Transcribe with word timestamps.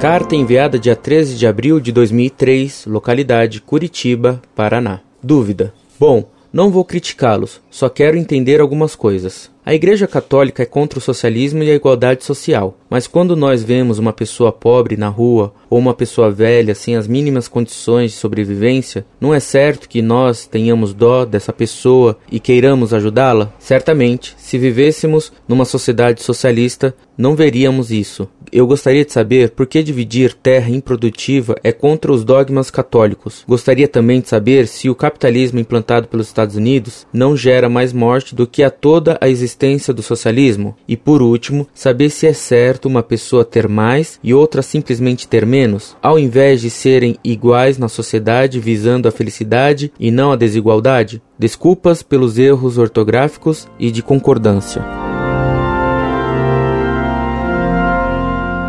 Carta 0.00 0.34
enviada 0.34 0.78
dia 0.78 0.96
13 0.96 1.36
de 1.36 1.46
abril 1.46 1.78
de 1.78 1.92
2003, 1.92 2.86
localidade 2.86 3.60
Curitiba, 3.60 4.40
Paraná. 4.54 5.00
Dúvida. 5.22 5.74
Bom, 5.98 6.24
não 6.50 6.70
vou 6.70 6.86
criticá-los, 6.86 7.60
só 7.70 7.86
quero 7.90 8.16
entender 8.16 8.62
algumas 8.62 8.96
coisas. 8.96 9.50
A 9.70 9.74
Igreja 9.76 10.08
Católica 10.08 10.64
é 10.64 10.66
contra 10.66 10.98
o 10.98 11.00
socialismo 11.00 11.62
e 11.62 11.70
a 11.70 11.74
igualdade 11.76 12.24
social, 12.24 12.76
mas 12.90 13.06
quando 13.06 13.36
nós 13.36 13.62
vemos 13.62 14.00
uma 14.00 14.12
pessoa 14.12 14.50
pobre 14.50 14.96
na 14.96 15.06
rua 15.06 15.54
ou 15.70 15.78
uma 15.78 15.94
pessoa 15.94 16.28
velha 16.28 16.74
sem 16.74 16.96
as 16.96 17.06
mínimas 17.06 17.46
condições 17.46 18.10
de 18.10 18.16
sobrevivência, 18.16 19.06
não 19.20 19.32
é 19.32 19.38
certo 19.38 19.88
que 19.88 20.02
nós 20.02 20.44
tenhamos 20.44 20.92
dó 20.92 21.24
dessa 21.24 21.52
pessoa 21.52 22.18
e 22.32 22.40
queiramos 22.40 22.92
ajudá-la? 22.92 23.54
Certamente, 23.60 24.34
se 24.36 24.58
vivêssemos 24.58 25.32
numa 25.46 25.64
sociedade 25.64 26.20
socialista, 26.20 26.92
não 27.16 27.36
veríamos 27.36 27.92
isso. 27.92 28.28
Eu 28.50 28.66
gostaria 28.66 29.04
de 29.04 29.12
saber 29.12 29.50
por 29.50 29.64
que 29.64 29.80
dividir 29.80 30.34
terra 30.34 30.70
improdutiva 30.70 31.54
é 31.62 31.70
contra 31.70 32.10
os 32.10 32.24
dogmas 32.24 32.68
católicos. 32.68 33.44
Gostaria 33.46 33.86
também 33.86 34.20
de 34.20 34.28
saber 34.28 34.66
se 34.66 34.90
o 34.90 34.94
capitalismo 34.96 35.60
implantado 35.60 36.08
pelos 36.08 36.26
Estados 36.26 36.56
Unidos 36.56 37.06
não 37.12 37.36
gera 37.36 37.68
mais 37.68 37.92
morte 37.92 38.34
do 38.34 38.48
que 38.48 38.64
a 38.64 38.70
toda 38.70 39.16
a 39.20 39.28
existência 39.28 39.59
do 39.92 40.02
socialismo. 40.02 40.76
E 40.86 40.96
por 40.96 41.22
último, 41.22 41.66
saber 41.74 42.10
se 42.10 42.26
é 42.26 42.32
certo 42.32 42.86
uma 42.86 43.02
pessoa 43.02 43.44
ter 43.44 43.68
mais 43.68 44.18
e 44.22 44.32
outra 44.32 44.62
simplesmente 44.62 45.28
ter 45.28 45.44
menos, 45.44 45.96
ao 46.02 46.18
invés 46.18 46.60
de 46.60 46.70
serem 46.70 47.16
iguais 47.22 47.78
na 47.78 47.88
sociedade 47.88 48.60
visando 48.60 49.08
a 49.08 49.12
felicidade 49.12 49.92
e 49.98 50.10
não 50.10 50.32
a 50.32 50.36
desigualdade. 50.36 51.22
Desculpas 51.38 52.02
pelos 52.02 52.38
erros 52.38 52.78
ortográficos 52.78 53.68
e 53.78 53.90
de 53.90 54.02
concordância. 54.02 54.99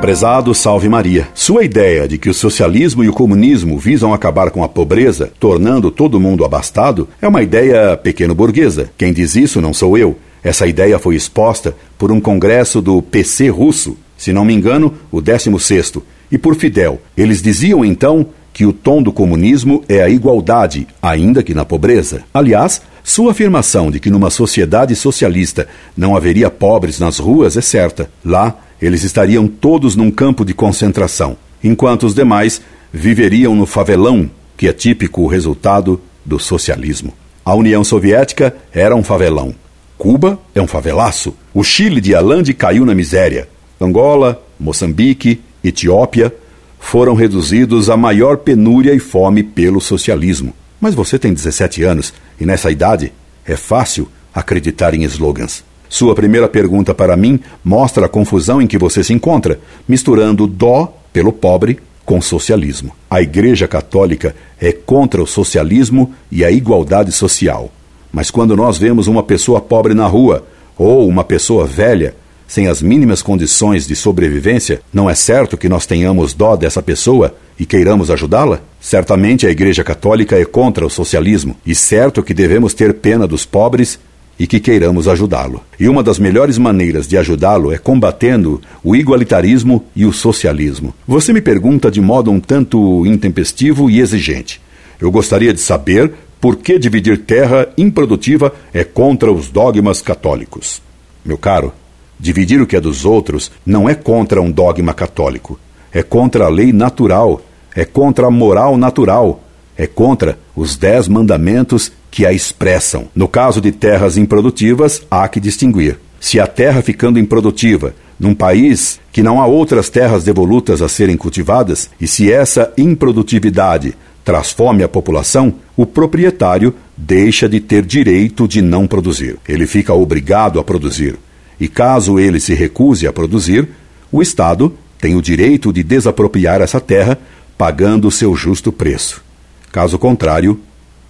Prezado 0.00 0.54
Salve 0.54 0.88
Maria, 0.88 1.26
sua 1.34 1.64
ideia 1.64 2.06
de 2.06 2.18
que 2.18 2.30
o 2.30 2.34
socialismo 2.34 3.02
e 3.02 3.08
o 3.08 3.12
comunismo 3.12 3.76
visam 3.76 4.14
acabar 4.14 4.50
com 4.50 4.62
a 4.62 4.68
pobreza, 4.68 5.32
tornando 5.40 5.90
todo 5.90 6.20
mundo 6.20 6.44
abastado, 6.44 7.08
é 7.20 7.26
uma 7.26 7.42
ideia 7.42 7.96
pequeno-burguesa. 7.96 8.90
Quem 8.96 9.12
diz 9.12 9.34
isso 9.34 9.60
não 9.60 9.74
sou 9.74 9.98
eu. 9.98 10.16
Essa 10.42 10.68
ideia 10.68 11.00
foi 11.00 11.16
exposta 11.16 11.74
por 11.98 12.12
um 12.12 12.20
congresso 12.20 12.80
do 12.80 13.02
PC 13.02 13.48
russo, 13.48 13.96
se 14.16 14.32
não 14.32 14.44
me 14.44 14.54
engano, 14.54 14.94
o 15.10 15.20
16 15.20 15.94
e 16.30 16.38
por 16.38 16.54
Fidel. 16.54 17.00
Eles 17.16 17.42
diziam 17.42 17.84
então 17.84 18.26
que 18.52 18.64
o 18.64 18.72
tom 18.72 19.02
do 19.02 19.12
comunismo 19.12 19.82
é 19.88 20.00
a 20.00 20.08
igualdade, 20.08 20.86
ainda 21.02 21.42
que 21.42 21.54
na 21.54 21.64
pobreza. 21.64 22.22
Aliás, 22.32 22.80
sua 23.02 23.32
afirmação 23.32 23.90
de 23.90 23.98
que 23.98 24.10
numa 24.10 24.30
sociedade 24.30 24.94
socialista 24.94 25.66
não 25.96 26.16
haveria 26.16 26.50
pobres 26.50 27.00
nas 27.00 27.18
ruas 27.18 27.56
é 27.56 27.60
certa. 27.60 28.10
Lá, 28.24 28.56
eles 28.80 29.02
estariam 29.02 29.46
todos 29.46 29.96
num 29.96 30.10
campo 30.10 30.44
de 30.44 30.54
concentração, 30.54 31.36
enquanto 31.62 32.04
os 32.06 32.14
demais 32.14 32.60
viveriam 32.92 33.54
no 33.54 33.66
favelão, 33.66 34.30
que 34.56 34.68
é 34.68 34.72
típico 34.72 35.26
resultado 35.26 36.00
do 36.24 36.38
socialismo. 36.38 37.12
A 37.44 37.54
União 37.54 37.82
Soviética 37.82 38.54
era 38.72 38.94
um 38.94 39.02
favelão. 39.02 39.54
Cuba 39.96 40.38
é 40.54 40.60
um 40.60 40.66
favelaço. 40.66 41.34
O 41.52 41.64
Chile 41.64 42.00
de 42.00 42.14
Allende 42.14 42.54
caiu 42.54 42.84
na 42.84 42.94
miséria. 42.94 43.48
Angola, 43.80 44.40
Moçambique, 44.58 45.40
Etiópia 45.62 46.32
foram 46.78 47.14
reduzidos 47.14 47.90
à 47.90 47.96
maior 47.96 48.38
penúria 48.38 48.94
e 48.94 48.98
fome 48.98 49.42
pelo 49.42 49.80
socialismo. 49.80 50.54
Mas 50.80 50.94
você 50.94 51.18
tem 51.18 51.34
17 51.34 51.82
anos 51.82 52.14
e 52.40 52.46
nessa 52.46 52.70
idade 52.70 53.12
é 53.44 53.56
fácil 53.56 54.08
acreditar 54.32 54.94
em 54.94 55.02
slogans. 55.04 55.64
Sua 55.88 56.14
primeira 56.14 56.48
pergunta 56.48 56.94
para 56.94 57.16
mim 57.16 57.40
mostra 57.64 58.06
a 58.06 58.08
confusão 58.08 58.60
em 58.60 58.66
que 58.66 58.78
você 58.78 59.02
se 59.02 59.12
encontra, 59.12 59.58
misturando 59.88 60.46
dó 60.46 60.94
pelo 61.12 61.32
pobre 61.32 61.78
com 62.04 62.20
socialismo. 62.20 62.92
A 63.10 63.20
Igreja 63.20 63.68
Católica 63.68 64.34
é 64.60 64.72
contra 64.72 65.22
o 65.22 65.26
socialismo 65.26 66.12
e 66.30 66.44
a 66.44 66.50
igualdade 66.50 67.12
social. 67.12 67.70
Mas 68.12 68.30
quando 68.30 68.56
nós 68.56 68.78
vemos 68.78 69.06
uma 69.06 69.22
pessoa 69.22 69.60
pobre 69.60 69.94
na 69.94 70.06
rua 70.06 70.46
ou 70.76 71.06
uma 71.06 71.24
pessoa 71.24 71.66
velha 71.66 72.14
sem 72.46 72.66
as 72.66 72.80
mínimas 72.80 73.20
condições 73.20 73.86
de 73.86 73.94
sobrevivência, 73.94 74.80
não 74.90 75.08
é 75.08 75.14
certo 75.14 75.58
que 75.58 75.68
nós 75.68 75.84
tenhamos 75.84 76.32
dó 76.32 76.56
dessa 76.56 76.82
pessoa 76.82 77.34
e 77.60 77.66
queiramos 77.66 78.10
ajudá-la? 78.10 78.60
Certamente 78.80 79.46
a 79.46 79.50
Igreja 79.50 79.84
Católica 79.84 80.34
é 80.38 80.46
contra 80.46 80.86
o 80.86 80.90
socialismo 80.90 81.56
e 81.66 81.74
certo 81.74 82.22
que 82.22 82.32
devemos 82.32 82.72
ter 82.72 82.94
pena 82.94 83.26
dos 83.26 83.44
pobres 83.44 83.98
e 84.38 84.46
que 84.46 84.60
queiramos 84.60 85.08
ajudá-lo. 85.08 85.62
E 85.78 85.88
uma 85.88 86.02
das 86.02 86.18
melhores 86.18 86.58
maneiras 86.58 87.08
de 87.08 87.18
ajudá-lo 87.18 87.72
é 87.72 87.78
combatendo 87.78 88.60
o 88.84 88.94
igualitarismo 88.94 89.84
e 89.96 90.06
o 90.06 90.12
socialismo. 90.12 90.94
Você 91.06 91.32
me 91.32 91.40
pergunta 91.40 91.90
de 91.90 92.00
modo 92.00 92.30
um 92.30 92.38
tanto 92.38 93.04
intempestivo 93.04 93.90
e 93.90 94.00
exigente. 94.00 94.60
Eu 95.00 95.10
gostaria 95.10 95.52
de 95.52 95.60
saber 95.60 96.12
por 96.40 96.56
que 96.56 96.78
dividir 96.78 97.18
terra 97.18 97.68
improdutiva 97.76 98.54
é 98.72 98.84
contra 98.84 99.32
os 99.32 99.48
dogmas 99.48 100.00
católicos. 100.00 100.80
Meu 101.24 101.36
caro, 101.36 101.72
dividir 102.18 102.60
o 102.60 102.66
que 102.66 102.76
é 102.76 102.80
dos 102.80 103.04
outros 103.04 103.50
não 103.66 103.88
é 103.88 103.94
contra 103.94 104.40
um 104.40 104.50
dogma 104.50 104.94
católico. 104.94 105.58
É 105.92 106.02
contra 106.02 106.44
a 106.44 106.48
lei 106.48 106.72
natural, 106.72 107.40
é 107.74 107.84
contra 107.84 108.26
a 108.26 108.30
moral 108.30 108.76
natural, 108.76 109.42
é 109.76 109.86
contra 109.86 110.38
os 110.54 110.76
dez 110.76 111.08
mandamentos 111.08 111.92
que 112.10 112.26
a 112.26 112.32
expressam. 112.32 113.08
No 113.14 113.28
caso 113.28 113.60
de 113.60 113.72
terras 113.72 114.16
improdutivas, 114.16 115.02
há 115.10 115.26
que 115.28 115.40
distinguir. 115.40 115.98
Se 116.20 116.40
a 116.40 116.46
terra 116.46 116.82
ficando 116.82 117.18
improdutiva 117.18 117.94
num 118.18 118.34
país 118.34 118.98
que 119.12 119.22
não 119.22 119.40
há 119.40 119.46
outras 119.46 119.88
terras 119.88 120.24
devolutas 120.24 120.82
a 120.82 120.88
serem 120.88 121.16
cultivadas, 121.16 121.90
e 122.00 122.06
se 122.06 122.32
essa 122.32 122.72
improdutividade 122.76 123.94
traz 124.24 124.50
fome 124.50 124.82
à 124.82 124.88
população, 124.88 125.54
o 125.76 125.86
proprietário 125.86 126.74
deixa 126.96 127.48
de 127.48 127.60
ter 127.60 127.84
direito 127.84 128.48
de 128.48 128.60
não 128.60 128.86
produzir. 128.86 129.38
Ele 129.48 129.66
fica 129.66 129.94
obrigado 129.94 130.58
a 130.58 130.64
produzir. 130.64 131.16
E 131.60 131.68
caso 131.68 132.18
ele 132.18 132.40
se 132.40 132.54
recuse 132.54 133.06
a 133.06 133.12
produzir, 133.12 133.68
o 134.10 134.20
Estado 134.20 134.74
tem 135.00 135.14
o 135.14 135.22
direito 135.22 135.72
de 135.72 135.82
desapropriar 135.82 136.60
essa 136.60 136.80
terra, 136.80 137.18
pagando 137.56 138.10
seu 138.10 138.34
justo 138.34 138.72
preço. 138.72 139.22
Caso 139.70 139.98
contrário, 139.98 140.60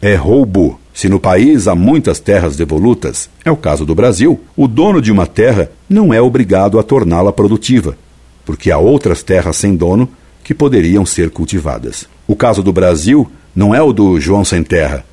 é 0.00 0.14
roubo. 0.14 0.80
Se 0.94 1.08
no 1.08 1.18
país 1.18 1.66
há 1.66 1.74
muitas 1.74 2.20
terras 2.20 2.56
devolutas, 2.56 3.28
é 3.44 3.50
o 3.50 3.56
caso 3.56 3.84
do 3.84 3.96
Brasil, 3.96 4.40
o 4.56 4.68
dono 4.68 5.02
de 5.02 5.10
uma 5.10 5.26
terra 5.26 5.68
não 5.90 6.14
é 6.14 6.20
obrigado 6.20 6.78
a 6.78 6.84
torná-la 6.84 7.32
produtiva, 7.32 7.98
porque 8.46 8.70
há 8.70 8.78
outras 8.78 9.20
terras 9.20 9.56
sem 9.56 9.74
dono 9.74 10.08
que 10.44 10.54
poderiam 10.54 11.04
ser 11.04 11.30
cultivadas. 11.30 12.06
O 12.28 12.36
caso 12.36 12.62
do 12.62 12.72
Brasil 12.72 13.28
não 13.56 13.74
é 13.74 13.82
o 13.82 13.92
do 13.92 14.20
João 14.20 14.44
sem 14.44 14.62
terra, 14.62 15.04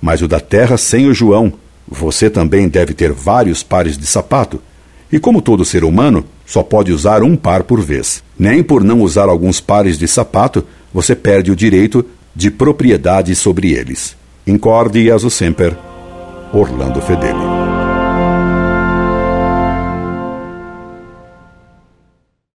mas 0.00 0.20
o 0.20 0.28
da 0.28 0.40
terra 0.40 0.76
sem 0.76 1.06
o 1.06 1.14
João. 1.14 1.54
Você 1.88 2.28
também 2.28 2.68
deve 2.68 2.92
ter 2.92 3.10
vários 3.10 3.62
pares 3.62 3.96
de 3.96 4.04
sapato. 4.06 4.60
E 5.10 5.18
como 5.18 5.40
todo 5.40 5.64
ser 5.64 5.84
humano, 5.84 6.22
só 6.44 6.62
pode 6.62 6.92
usar 6.92 7.22
um 7.22 7.34
par 7.34 7.62
por 7.62 7.80
vez. 7.80 8.22
Nem 8.38 8.62
por 8.62 8.84
não 8.84 9.00
usar 9.00 9.30
alguns 9.30 9.58
pares 9.58 9.98
de 9.98 10.06
sapato, 10.06 10.64
você 10.92 11.16
perde 11.16 11.50
o 11.50 11.56
direito 11.56 12.04
de 12.36 12.50
propriedade 12.50 13.34
sobre 13.34 13.72
eles. 13.72 14.19
Incorde 14.50 14.98
e 14.98 15.12
aso 15.12 15.30
sempre, 15.30 15.76
Orlando 16.52 17.00
Fedeli. 17.00 17.49